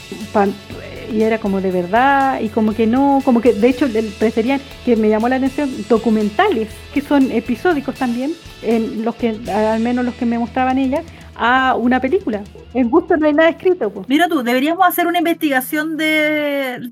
[1.12, 3.88] y era como de verdad y como que no, como que de hecho
[4.20, 9.80] preferían que me llamó la atención documentales que son episódicos también, en los que al
[9.80, 11.04] menos los que me mostraban ella
[11.36, 12.42] a una película.
[12.74, 13.92] En gusto no hay nada escrito.
[14.08, 16.92] Mira tú, deberíamos hacer una investigación de...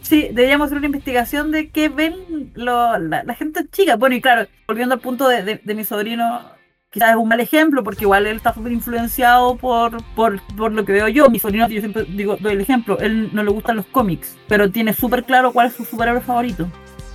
[0.00, 3.96] sí, deberíamos hacer una investigación de qué ven la, gente chica.
[3.96, 6.40] Bueno, y claro, volviendo al punto de, mi sobrino,
[6.92, 10.84] quizás es un mal ejemplo, porque igual él está súper influenciado por, por, por, lo
[10.84, 11.30] que veo yo.
[11.30, 14.70] Mi sobrino, yo siempre digo, doy el ejemplo, él no le gustan los cómics, pero
[14.70, 16.68] tiene súper claro cuál es su superhéroe favorito.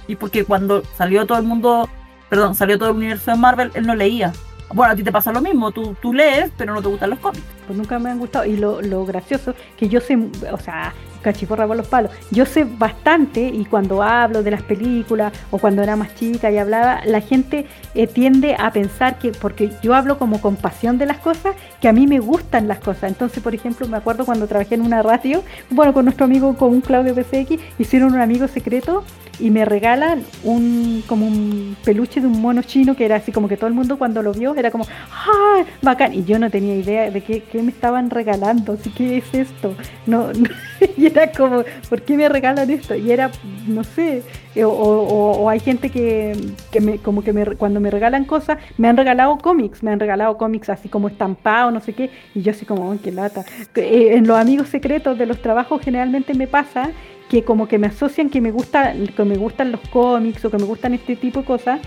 [0.07, 1.87] Y porque cuando salió todo el mundo,
[2.27, 4.33] perdón, salió todo el universo de Marvel, él no leía.
[4.73, 7.19] Bueno, a ti te pasa lo mismo, tú, tú lees, pero no te gustan los
[7.19, 7.45] cómics.
[7.67, 8.45] Pues nunca me han gustado.
[8.45, 10.17] Y lo, lo gracioso, que yo sé,
[10.51, 12.11] o sea, cachiporra por los palos.
[12.31, 16.57] Yo sé bastante y cuando hablo de las películas o cuando era más chica y
[16.57, 21.05] hablaba, la gente eh, tiende a pensar que, porque yo hablo como con pasión de
[21.05, 23.11] las cosas, que a mí me gustan las cosas.
[23.11, 26.69] Entonces, por ejemplo, me acuerdo cuando trabajé en una radio, bueno, con nuestro amigo, con
[26.69, 29.03] un Claudio PCX, hicieron un amigo secreto
[29.39, 33.47] y me regalan un como un peluche de un mono chino que era así como
[33.47, 35.63] que todo el mundo cuando lo vio era como ¡ah!
[35.81, 39.75] bacán y yo no tenía idea de qué, me estaban regalando así que es esto
[40.05, 40.29] no,
[40.97, 42.95] y era como ¿por qué me regalan esto?
[42.95, 43.31] y era
[43.67, 44.23] no sé
[44.55, 46.35] eh, o, o, hay gente que,
[46.71, 49.99] que, me como que me, cuando me regalan cosas me han regalado cómics me han
[49.99, 53.45] regalado cómics así como estampados no sé qué y yo así como ¡ay, qué lata!
[53.75, 56.91] Eh, en los amigos secretos de los trabajos generalmente me pasa
[57.29, 60.57] que como que me asocian que me gusta que me gustan los cómics o que
[60.57, 61.79] me gustan este tipo de cosas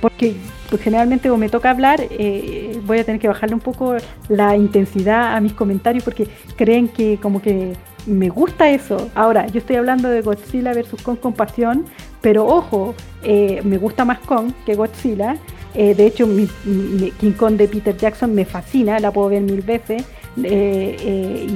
[0.00, 0.34] porque
[0.68, 3.96] pues, generalmente cuando me toca hablar eh, voy a tener que bajarle un poco
[4.28, 6.26] la intensidad a mis comentarios porque
[6.56, 7.74] creen que como que
[8.06, 9.10] me gusta eso.
[9.14, 11.84] Ahora, yo estoy hablando de Godzilla versus Kong con pasión,
[12.20, 15.36] pero ojo, eh, me gusta más Kong que Godzilla.
[15.74, 16.48] Eh, de hecho, mi,
[17.18, 20.04] King Kong de Peter Jackson me fascina, la puedo ver mil veces.
[20.42, 21.46] Eh,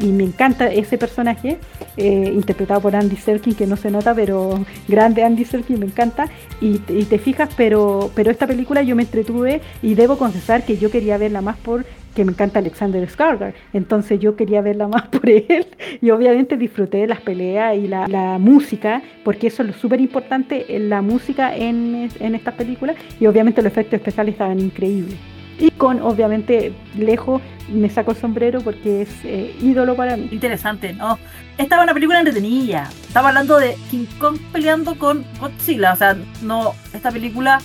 [0.00, 1.58] y, me encanta ese personaje,
[1.96, 6.26] interpretado por Andy Serkin, que no se nota, pero grande Andy Serkin, me encanta.
[6.60, 10.90] Y, te fijas, pero, pero esta película yo me entretuve y debo confesar que yo
[10.90, 15.28] quería verla más por que me encanta Alexander Skarsgård, entonces yo quería verla más por
[15.28, 15.66] él
[16.00, 20.00] y obviamente disfruté de las peleas y la, la música, porque eso es lo súper
[20.00, 25.16] importante, la música en, en estas películas y obviamente los efectos especiales estaban increíbles.
[25.58, 27.40] Y con, obviamente, lejos
[27.72, 30.28] me saco el sombrero porque es eh, ídolo para mí.
[30.32, 31.18] Interesante, ¿no?
[31.56, 32.90] Esta es una película entretenida.
[33.06, 35.92] Estaba hablando de King Kong peleando con Godzilla.
[35.92, 37.60] O sea, no, esta película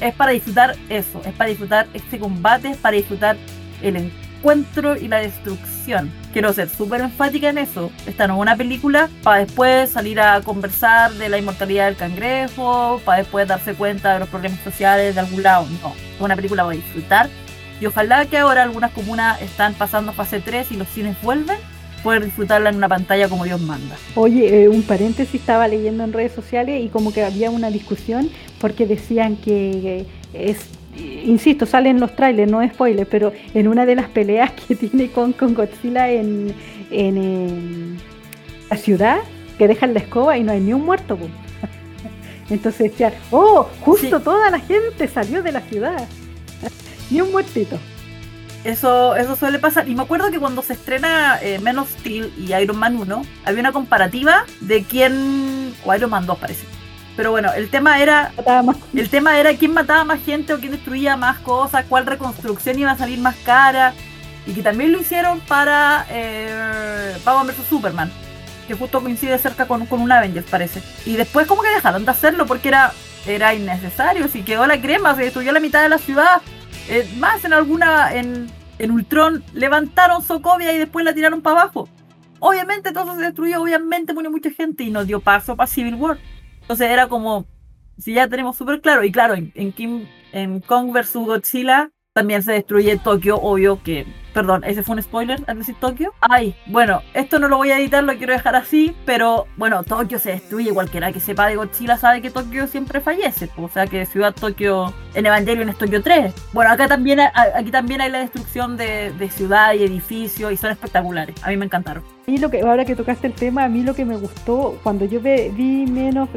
[0.00, 3.36] es para disfrutar eso, es para disfrutar este combate, es para disfrutar
[3.82, 6.10] el encuentro y la destrucción.
[6.32, 7.90] Quiero ser súper enfática en eso.
[8.06, 13.00] Esta no es una película para después salir a conversar de la inmortalidad del cangrejo,
[13.04, 15.66] para después darse cuenta de los problemas sociales de algún lado.
[15.82, 17.28] No, es una película para disfrutar.
[17.80, 21.58] Y ojalá que ahora algunas comunas están pasando fase 3 y los cines vuelven,
[22.02, 23.96] poder disfrutarla en una pantalla como Dios manda.
[24.14, 28.30] Oye, eh, un paréntesis, estaba leyendo en redes sociales y como que había una discusión
[28.60, 30.58] porque decían que es
[30.96, 35.10] insisto, salen los trailers, no es spoiler, pero en una de las peleas que tiene
[35.10, 36.54] con, con Godzilla en,
[36.90, 37.98] en,
[38.70, 39.18] la ciudad,
[39.58, 41.18] que dejan la escoba y no hay ni un muerto.
[42.50, 46.08] Entonces decían, oh, justo toda la gente salió de la ciudad.
[47.10, 47.78] ni un muertito.
[48.64, 49.88] Eso, eso suele pasar.
[49.88, 53.22] Y me acuerdo que cuando se estrena eh, Men of Steel y Iron Man 1,
[53.44, 55.74] había una comparativa de quién.
[55.84, 56.81] O Iron Man 2 parece
[57.16, 58.32] pero bueno, el tema era.
[58.94, 62.90] El tema era quién mataba más gente o quién destruía más cosas, cuál reconstrucción iba
[62.90, 63.92] a salir más cara.
[64.46, 68.10] Y que también lo hicieron para eh, Batman vs Superman.
[68.66, 70.82] Que justo coincide cerca con, con un Avengers, parece.
[71.04, 72.92] Y después como que dejaron de hacerlo porque era,
[73.26, 74.26] era innecesario.
[74.28, 76.40] Si quedó la crema, se destruyó la mitad de la ciudad.
[76.88, 78.14] Eh, más en alguna.
[78.14, 81.88] En, en Ultron levantaron Sokovia y después la tiraron para abajo.
[82.40, 86.18] Obviamente todo se destruyó, obviamente murió mucha gente y nos dio paso para Civil War.
[86.62, 87.46] Entonces era como,
[87.98, 92.52] si ya tenemos súper claro, y claro, en, en, en Kong vs Godzilla también se
[92.52, 96.14] destruye Tokio, obvio que Perdón, ese fue un spoiler al decir Tokio.
[96.20, 100.18] Ay, bueno, esto no lo voy a editar, lo quiero dejar así, pero bueno, Tokio
[100.18, 100.72] se destruye.
[100.72, 103.50] Cualquiera que sepa de Godzilla sabe que Tokio siempre fallece.
[103.56, 106.32] O sea que Ciudad Tokio en Evangelion es Tokio 3.
[106.52, 110.70] Bueno, acá también, aquí también hay la destrucción de, de ciudad y edificios y son
[110.70, 111.36] espectaculares.
[111.42, 112.02] A mí me encantaron.
[112.26, 115.04] Y lo que, ahora que tocaste el tema, a mí lo que me gustó cuando
[115.04, 116.28] yo vi menos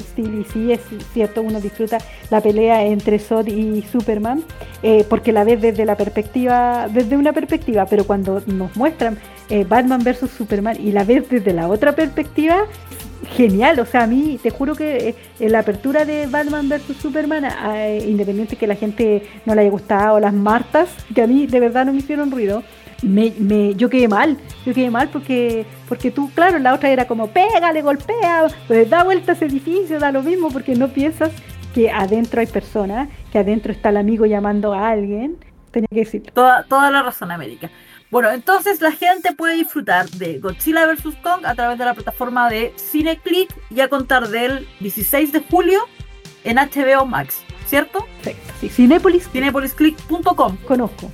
[0.52, 0.82] sí es
[1.14, 2.00] cierto, uno disfruta
[2.32, 4.44] la pelea entre Zod y Superman,
[4.82, 9.18] eh, porque la ves desde la perspectiva, desde una perspectiva pero cuando nos muestran
[9.50, 12.66] eh, Batman versus Superman y la ves desde la otra perspectiva,
[13.36, 13.80] genial.
[13.80, 17.46] O sea, a mí te juro que eh, la apertura de Batman versus Superman,
[17.76, 21.60] eh, independiente que la gente no le haya gustado, las martas, que a mí de
[21.60, 22.64] verdad no me hicieron ruido.
[23.02, 27.28] Me, yo quedé mal, yo quedé mal porque, porque tú, claro, la otra era como,
[27.28, 31.30] pégale, golpea, pues da vuelta ese edificio, da lo mismo, porque no piensas
[31.76, 35.36] que adentro hay personas, que adentro está el amigo llamando a alguien,
[35.76, 36.24] tenía que decir.
[36.34, 37.70] Toda, toda la razón, América.
[38.10, 41.16] Bueno, entonces la gente puede disfrutar de Godzilla vs.
[41.22, 45.82] Kong a través de la plataforma de CineClick y a contar del 16 de julio
[46.44, 48.06] en HBO Max, ¿cierto?
[48.24, 48.54] Perfecto.
[48.62, 49.30] Sí, Cinepolis.
[49.32, 50.58] Cinepolisclick.com.
[50.68, 51.12] Conozco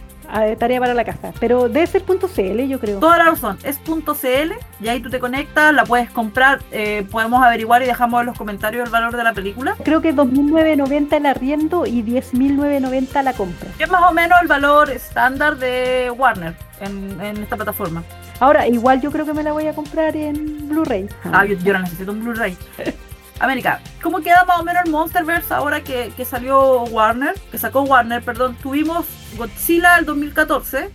[0.57, 1.31] tarea para la casa.
[1.39, 2.99] Pero debe ser .cl, yo creo.
[2.99, 7.43] Toda la razón, es .cl y ahí tú te conectas, la puedes comprar, eh, podemos
[7.43, 9.75] averiguar y dejamos en los comentarios el valor de la película.
[9.83, 13.69] Creo que 2.990 el arriendo y 10.990 la compra.
[13.77, 18.03] Que es más o menos el valor estándar de Warner en, esta plataforma.
[18.39, 21.07] Ahora, igual yo creo que me la voy a comprar en Blu-ray.
[21.31, 22.57] Ah, yo, yo la necesito en Blu-ray.
[23.39, 27.33] América, ¿cómo queda más o menos el Monsterverse ahora que, que, salió Warner?
[27.51, 28.55] Que sacó Warner, perdón.
[28.61, 29.05] Tuvimos
[29.37, 30.89] Godzilla el 2014,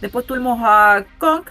[0.00, 1.44] después tuvimos a Kong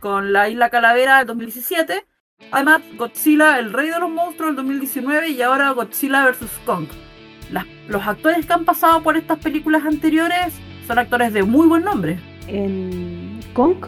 [0.00, 2.04] con la Isla Calavera el 2017,
[2.50, 6.50] además Godzilla, el Rey de los Monstruos el 2019 y ahora Godzilla vs.
[6.64, 6.86] Kong.
[7.88, 10.54] los actores que han pasado por estas películas anteriores
[10.86, 12.18] son actores de muy buen nombre.
[12.46, 13.86] En Kong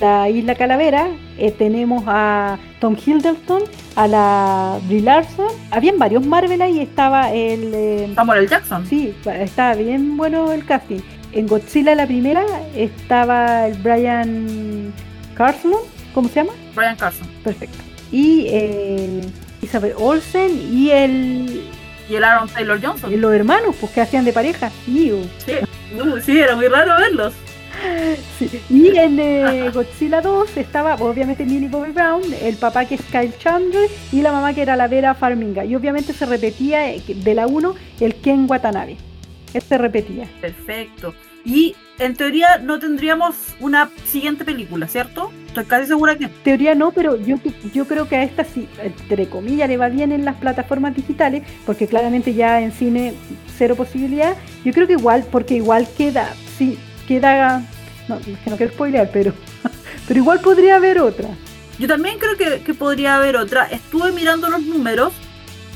[0.00, 3.62] la Isla Calavera eh, tenemos a Tom Hiddleston,
[3.96, 5.48] a la Brie Larson.
[5.70, 7.72] Habían varios Marvel ahí, estaba el...
[7.74, 8.86] Eh, Samuel Jackson.
[8.86, 11.00] Sí, estaba bien bueno el casting.
[11.34, 12.44] En Godzilla la primera
[12.76, 14.92] estaba el Brian
[15.34, 15.72] Carson,
[16.14, 16.52] ¿cómo se llama?
[16.76, 17.26] Brian Carson.
[17.42, 17.76] Perfecto.
[18.12, 19.20] Y eh,
[19.60, 21.64] Isabel Olsen y el...
[22.08, 23.12] Y el Aaron Taylor Johnson.
[23.12, 24.70] Y los hermanos, pues que hacían de pareja.
[24.86, 25.12] Sí,
[26.24, 27.34] sí, era muy raro verlos.
[28.70, 33.36] Y en eh, Godzilla 2 estaba obviamente Millie Bobby Brown, el papá que es Kyle
[33.38, 35.64] Chandler y la mamá que era la Vera Farminga.
[35.64, 38.96] Y obviamente se repetía eh, de la 1 el Ken Watanabe.
[39.54, 40.28] Este repetía.
[40.40, 41.14] Perfecto.
[41.44, 45.30] Y en teoría no tendríamos una siguiente película, ¿cierto?
[45.46, 46.24] Estoy casi segura que.
[46.24, 47.36] En teoría no, pero yo,
[47.72, 51.42] yo creo que a esta sí, entre comillas, le va bien en las plataformas digitales,
[51.64, 53.14] porque claramente ya en cine
[53.56, 54.36] cero posibilidad.
[54.64, 57.62] Yo creo que igual, porque igual queda, sí, queda,
[58.08, 59.32] no, es que no quiero spoilear, pero,
[60.08, 61.28] pero igual podría haber otra.
[61.78, 63.64] Yo también creo que, podría haber otra.
[63.64, 65.12] Estuve mirando los números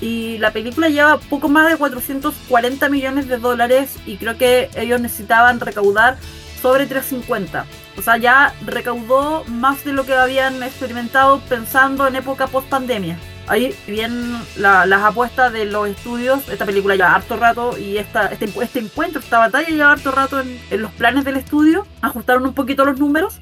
[0.01, 5.01] y la película lleva poco más de 440 millones de dólares y creo que ellos
[5.01, 6.17] necesitaban recaudar
[6.61, 7.67] sobre 350.
[7.97, 13.19] O sea, ya recaudó más de lo que habían experimentado pensando en época post pandemia.
[13.49, 18.45] Ahí bien las apuestas de los estudios, esta película lleva harto rato y esta, este,
[18.63, 22.53] este encuentro, esta batalla lleva harto rato en, en los planes del estudio, ajustaron un
[22.53, 23.41] poquito los números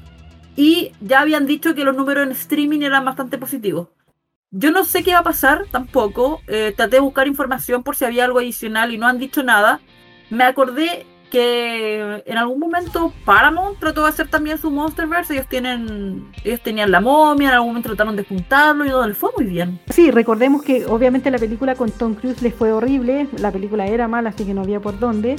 [0.55, 3.89] y ya habían dicho que los números en streaming eran bastante positivos.
[4.51, 6.41] Yo no sé qué va a pasar tampoco.
[6.47, 9.81] Eh, traté de buscar información por si había algo adicional y no han dicho nada.
[10.29, 15.33] Me acordé que en algún momento Paramount trató de hacer también su Monsterverse.
[15.33, 19.17] Ellos tienen, ellos tenían la momia, en algún momento trataron de juntarlo y no les
[19.17, 19.81] fue muy bien.
[19.89, 23.27] Sí, recordemos que obviamente la película con Tom Cruise les fue horrible.
[23.39, 25.35] La película era mala, así que no había por dónde.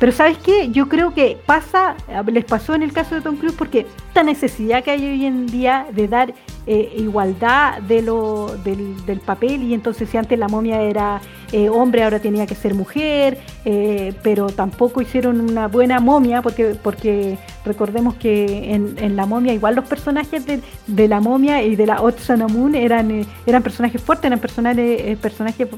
[0.00, 0.70] Pero ¿sabes qué?
[0.70, 4.82] Yo creo que pasa, les pasó en el caso de Tom Cruise porque esta necesidad
[4.82, 6.34] que hay hoy en día de dar
[6.70, 11.18] eh, igualdad de lo, del, papel y entonces si antes la momia era
[11.50, 16.76] eh, hombre, ahora tenía que ser mujer, eh, pero tampoco hicieron una buena momia porque,
[16.82, 22.02] porque recordemos que en, la momia igual los personajes de, la momia y de la
[22.02, 25.68] Otsanamun eran, eran personajes fuertes, eran personajes, personajes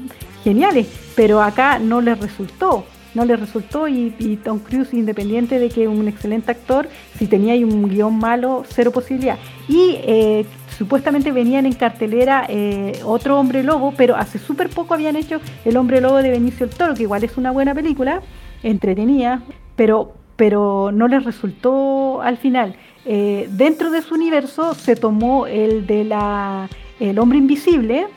[0.43, 5.87] geniales, pero acá no les resultó no le resultó y, Tom Cruise, independiente de que
[5.87, 9.37] un excelente actor, si tenía un guion malo, cero posibilidad.
[9.67, 9.97] Y
[10.77, 15.77] supuestamente venían en cartelera eh, otro hombre lobo, pero hace súper poco habían hecho El
[15.77, 18.21] hombre lobo de Benicio el Toro, que igual es una buena película,
[18.63, 19.41] entretenida,
[19.75, 22.75] pero, pero no les resultó al final.
[23.05, 28.07] Eh, dentro de su universo se tomó el de la El hombre invisible,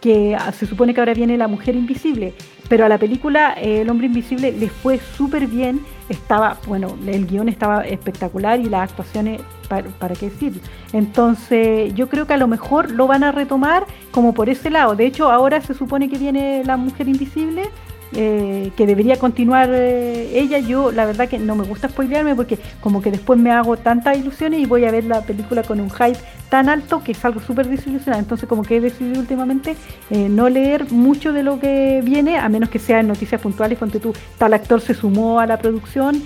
[0.00, 2.34] que se supone que ahora viene la mujer invisible.
[2.68, 5.80] Pero a la película eh, El hombre invisible le fue súper bien.
[6.08, 10.60] Estaba, bueno, el guion estaba espectacular y las actuaciones, para, qué decir.
[10.92, 14.94] Entonces, yo creo que a lo mejor lo van a retomar como por ese lado.
[14.96, 17.70] De hecho, ahora se supone que viene la mujer invisible
[18.16, 20.58] eh, que debería continuar eh, ella.
[20.58, 24.16] Yo la verdad que no me gusta spoilearme porque como que después me hago tantas
[24.16, 26.18] ilusiones y voy a ver la película con un hype
[26.54, 28.22] tan alto que es algo súper desilusionante.
[28.22, 29.74] Entonces como que he decidido últimamente
[30.08, 33.76] eh, no leer mucho de lo que viene, a menos que sea en noticias puntuales,
[33.76, 36.22] cuando tú, tal actor se sumó a la producción,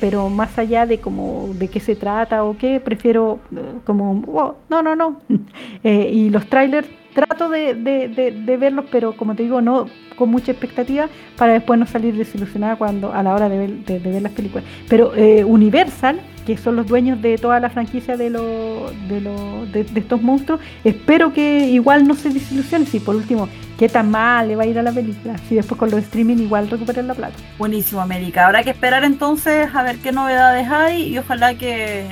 [0.00, 3.40] pero más allá de como de qué se trata o qué, prefiero
[3.84, 5.20] como, oh, no, no, no.
[5.84, 11.52] y los trailers trato de, verlos, pero como te digo, no con mucha expectativa para
[11.52, 14.64] después no salir desilusionada cuando a la hora de ver, ver las películas.
[14.88, 20.00] Pero eh, Universal, que son los dueños de toda la franquicia de, lo, de, de,
[20.00, 22.88] estos monstruos, espero que igual no se desilusionen.
[22.88, 25.36] Si por último, qué tan mal le va a ir a la película.
[25.46, 27.34] Si después con los streaming igual recuperan la plata.
[27.58, 28.46] Buenísimo, América.
[28.46, 32.06] Habrá que esperar entonces a ver qué novedades hay y ojalá que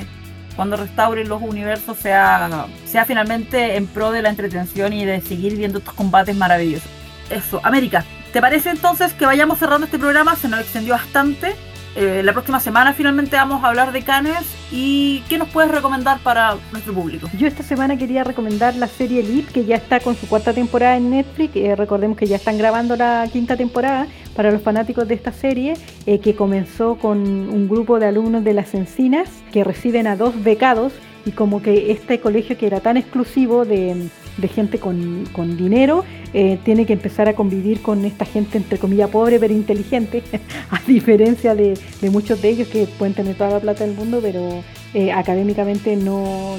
[0.55, 5.57] cuando restauren los universos sea, sea finalmente en pro de la entretención y de seguir
[5.57, 6.90] viendo estos combates maravillosos.
[7.31, 10.37] Eso, América, ¿te parece entonces que vayamos cerrando este programa?
[10.37, 11.57] Se nos extendió bastante.
[11.98, 16.18] Eh, la próxima semana finalmente vamos a hablar de Canes y ¿qué nos puedes recomendar
[16.18, 17.26] para nuestro público?
[17.38, 20.98] Yo esta semana quería recomendar la serie Elite que ya está con su cuarta temporada
[20.98, 21.56] en Netflix.
[21.56, 25.72] Eh, recordemos que ya están grabando la quinta temporada para los fanáticos de esta serie
[26.04, 30.35] eh, que comenzó con un grupo de alumnos de las Encinas que reciben a dos
[30.44, 30.92] becados
[31.24, 36.05] y como que este colegio que era tan exclusivo de de gente con, con dinero,
[36.33, 40.22] eh, tiene que empezar a convivir con esta gente, entre comillas, pobre pero inteligente,
[40.70, 44.20] a diferencia de, de, muchos de ellos que pueden tener toda la plata del mundo,
[44.22, 44.62] pero
[44.94, 46.57] eh, académicamente no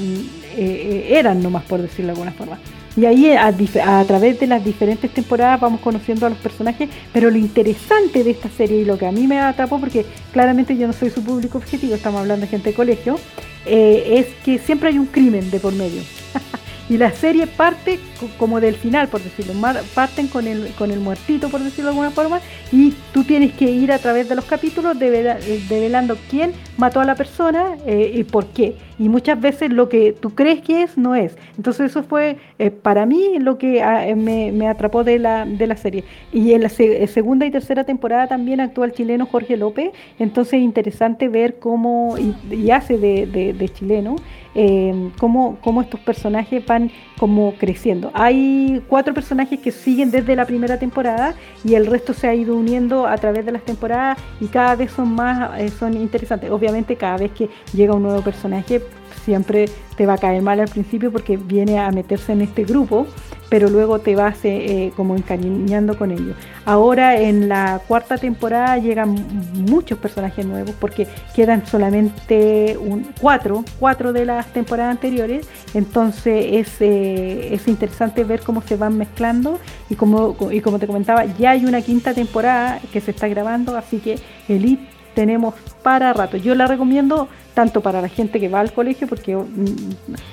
[0.56, 2.60] eh, eran nomás, por decirlo de alguna forma.
[2.96, 7.38] Y ahí a, través de las diferentes temporadas vamos conociendo a los personajes, pero lo
[7.38, 10.94] interesante de esta serie y lo que a mí me atrapó, porque claramente yo no
[10.94, 13.20] soy su público objetivo, estamos hablando de gente de colegio,
[13.68, 16.02] es que siempre hay un crimen de por medio.
[16.89, 18.00] Y la serie parte
[18.38, 19.54] como del final, por decirlo,
[19.93, 22.39] parten con el, con el muertito, por decirlo de alguna forma,
[22.71, 27.06] y tú tienes que ir a través de los capítulos eh, develando quién mató a
[27.06, 28.76] la persona eh, y por qué.
[29.00, 31.38] Y muchas veces lo que tú crees que es, no es.
[31.58, 35.76] Entonces eso fue eh, para mí lo que ah, me, atrapó de la, de la
[35.76, 36.04] serie.
[36.34, 40.62] Y en la segunda y tercera temporada también actúa el chileno Jorge López, entonces es
[40.62, 44.16] interesante ver cómo, y, hace de, de chileno,
[44.60, 48.10] eh, cómo, cómo, estos personajes van como creciendo.
[48.16, 52.56] Hay cuatro personajes que siguen desde la primera temporada y el resto se ha ido
[52.56, 56.50] uniendo a través de las temporadas y cada vez son más eh, son interesantes.
[56.50, 58.82] Obviamente cada vez que llega un nuevo personaje
[59.28, 59.65] siempre
[59.97, 63.08] te va a caer mal al principio porque viene a meterse en este grupo,
[63.50, 66.35] pero luego te vas eh, como encariñando con ellos.
[66.63, 69.15] Ahora en la cuarta temporada llegan
[69.54, 72.77] muchos personajes nuevos porque quedan solamente
[73.19, 79.60] cuatro, cuatro de las temporadas anteriores, entonces es, es interesante ver cómo se van mezclando
[79.90, 83.75] y como, y como te comentaba, ya hay una quinta temporada que se está grabando,
[83.75, 86.38] así que Elite tenemos para rato.
[86.38, 89.65] Yo la recomiendo tanto para la gente que va al colegio, porque mm,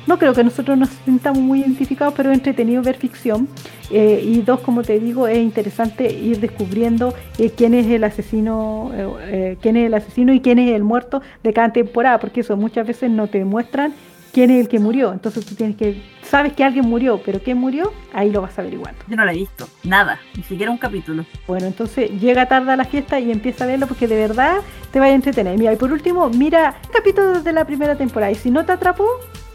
[0.07, 3.49] no creo que nosotros nos sintamos muy identificados, pero es entretenido ver ficción.
[3.91, 8.91] Eh, y dos, como te digo, es interesante ir descubriendo eh, quién es el asesino,
[9.22, 12.55] eh, quién es el asesino y quién es el muerto de cada temporada, porque eso
[12.59, 13.95] muchas veces no te muestran
[14.35, 15.12] quién es el que murió.
[15.12, 18.99] Entonces tú tienes que, sabes que alguien murió, pero quién murió, ahí lo vas averiguando.
[19.09, 21.24] Yo no la he visto, nada, ni siquiera un capítulo.
[21.47, 24.57] Bueno, entonces llega tarde a la fiesta y empieza a verlo porque de verdad
[24.91, 25.57] te va a entretener.
[25.57, 29.07] Mira, y por último, mira capítulos de la primera temporada y si no te atrapó,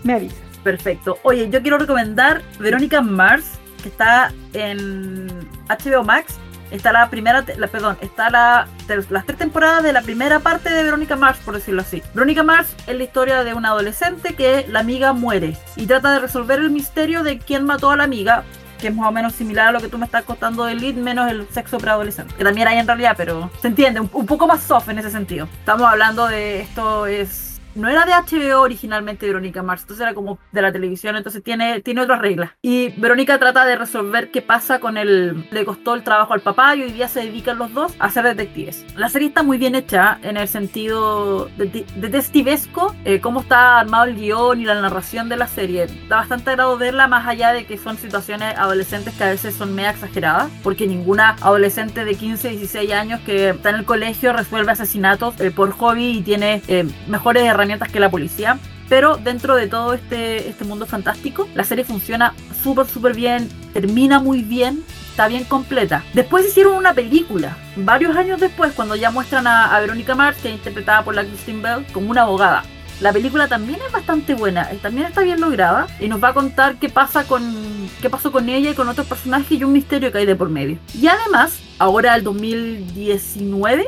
[0.04, 0.40] me avisas.
[0.64, 1.20] Perfecto.
[1.24, 5.28] Oye, yo quiero recomendar Verónica Mars, que está en
[5.68, 6.40] HBO Max
[6.72, 8.68] está la primera, la, perdón, está la,
[9.10, 12.02] las tres temporadas de la primera parte de Verónica Mars, por decirlo así.
[12.14, 16.20] Verónica Mars es la historia de una adolescente que la amiga muere y trata de
[16.20, 18.44] resolver el misterio de quién mató a la amiga,
[18.80, 20.96] que es más o menos similar a lo que tú me estás contando del lead,
[20.96, 22.34] menos el sexo preadolescente.
[22.36, 25.48] Que también hay en realidad, pero se entiende, un poco más soft en ese sentido.
[25.60, 30.40] Estamos hablando de esto es no era de HBO originalmente Verónica Mars, entonces era como
[30.52, 32.52] de la televisión, entonces tiene, tiene otras reglas.
[32.62, 35.48] Y Verónica trata de resolver qué pasa con él.
[35.52, 38.26] Le costó el trabajo al papá y hoy día se dedican los dos a ser
[38.26, 38.86] detectives.
[38.96, 44.06] La serie está muy bien hecha en el sentido de, detectivesco, eh, cómo está armado
[44.06, 45.88] el guion y la narración de la serie.
[46.08, 49.76] Da bastante agrado verla, más allá de que son situaciones adolescentes que a veces son
[49.76, 54.72] media exageradas, porque ninguna adolescente de 15, 16 años que está en el colegio resuelve
[54.72, 57.59] asesinatos eh, por hobby y tiene eh, mejores herramientas
[57.92, 58.58] que la policía.
[58.88, 62.34] Pero dentro de todo este, este mundo fantástico, la serie funciona
[62.64, 66.04] súper, súper bien, termina muy bien, está bien completa.
[66.14, 70.56] Después hicieron una película, varios años después, cuando ya muestran a, Verónica Mars, que es
[70.56, 72.64] interpretada por la Christine Bell, como una abogada.
[73.00, 76.76] La película también es bastante buena, también está bien lograda y nos va a contar
[76.80, 80.18] qué pasa con qué pasó con ella y con otros personajes y un misterio que
[80.18, 80.80] hay de por medio.
[80.94, 83.88] Y además, ahora el 2019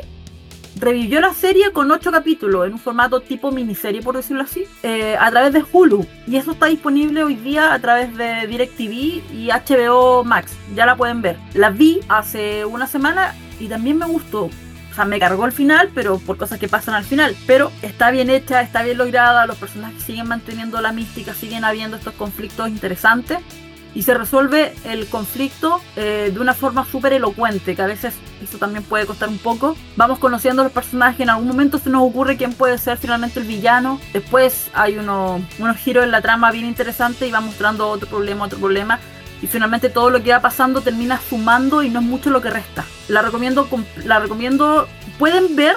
[0.76, 5.16] revivió la serie con ocho capítulos en un formato tipo miniserie, por decirlo así, eh,
[5.18, 6.06] a través de Hulu.
[6.26, 10.52] Y eso está disponible hoy día a través de DirecTV y HBO Max.
[10.74, 11.36] Ya la pueden ver.
[11.54, 14.44] La vi hace una semana y también me gustó.
[14.90, 17.34] O sea, me cargó el final, pero por cosas que pasan al final.
[17.46, 21.96] Pero está bien hecha, está bien lograda, los personajes siguen manteniendo la mística, siguen habiendo
[21.96, 23.38] estos conflictos interesantes
[23.94, 28.58] y se resuelve el conflicto eh, de una forma súper elocuente, que a veces eso
[28.58, 29.76] también puede costar un poco.
[29.96, 33.40] Vamos conociendo a los personajes, en algún momento se nos ocurre quién puede ser finalmente
[33.40, 37.88] el villano, después hay uno, unos giros en la trama bien interesantes y va mostrando
[37.88, 38.98] otro problema, otro problema.
[39.42, 42.50] Y finalmente todo lo que va pasando termina sumando y no es mucho lo que
[42.50, 42.84] resta.
[43.08, 43.68] La recomiendo,
[44.04, 44.86] la recomiendo,
[45.18, 45.74] pueden ver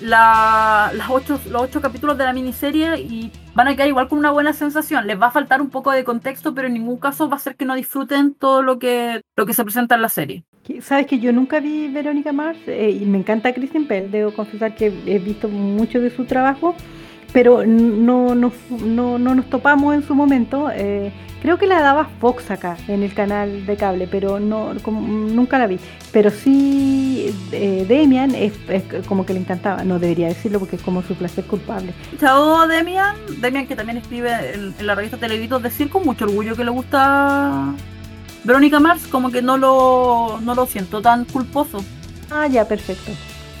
[0.00, 4.30] las ocho, los ocho capítulos de la miniserie y van a quedar igual con una
[4.30, 5.06] buena sensación.
[5.06, 7.56] Les va a faltar un poco de contexto, pero en ningún caso va a ser
[7.56, 10.44] que no disfruten todo lo que, lo que se presenta en la serie.
[10.80, 14.10] Sabes que yo nunca vi Verónica Mars eh, y me encanta Kristen Bell.
[14.10, 16.76] Debo confesar que he visto mucho de su trabajo,
[17.32, 18.52] pero no, no,
[18.84, 20.70] no, no nos topamos en su momento.
[20.72, 25.58] Eh, Creo que la daba Fox acá en el canal de cable, pero no nunca
[25.58, 25.78] la vi.
[26.12, 28.52] Pero sí, eh, Demian es,
[29.06, 29.82] como que le encantaba.
[29.84, 31.94] No debería decirlo porque es como su placer culpable.
[32.18, 33.16] Chao, Demian.
[33.40, 37.72] Demian, que también escribe en, la revista Televitos, decir con mucho orgullo que le gusta
[38.44, 41.82] Verónica Mars, como que no lo, no lo siento tan culposo.
[42.30, 43.12] Ah, ya, perfecto.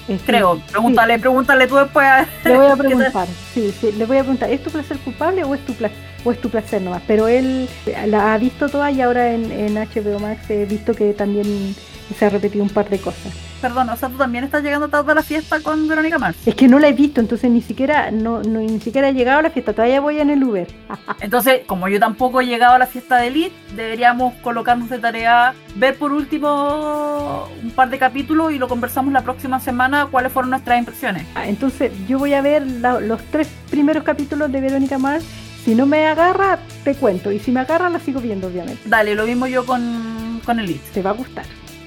[0.08, 2.06] Este, Creo, pregúntale, pregúntale tú después.
[2.44, 5.54] Le voy a preguntar, sí, sí, le voy a preguntar, ¿es tu placer culpable o
[5.54, 6.10] es tu placer?
[6.24, 7.02] o es tu placer nomás.
[7.06, 7.68] Pero él
[8.06, 11.74] la ha visto toda y ahora en, en HBO Max he visto que también
[12.18, 13.32] se ha repetido un par de cosas.
[13.60, 16.38] Perdón, o sea, tú también estás llegando tarde a la fiesta con Verónica Mars.
[16.46, 19.40] Es que no la he visto, entonces ni siquiera, no, no, ni siquiera he llegado
[19.40, 20.66] a la fiesta, todavía voy en el Uber.
[21.20, 25.54] entonces, como yo tampoco he llegado a la fiesta de Elite, deberíamos colocarnos de tarea,
[25.76, 30.50] ver por último un par de capítulos y lo conversamos la próxima semana, cuáles fueron
[30.50, 31.26] nuestras impresiones.
[31.34, 35.24] Ah, entonces, yo voy a ver los tres primeros capítulos de Verónica Mars
[35.64, 37.30] si no me agarra, te cuento.
[37.30, 38.80] Y si me agarra, la sigo viendo, obviamente.
[38.86, 40.80] Dale, lo mismo yo con, con Elite.
[40.94, 41.44] Te va a gustar.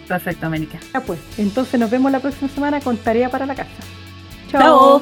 [0.07, 0.79] Perfecto, América.
[0.93, 3.71] Ya pues, entonces nos vemos la próxima semana con tarea para la casa.
[4.51, 5.01] Chao.